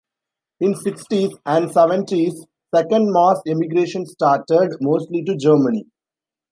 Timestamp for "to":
5.25-5.37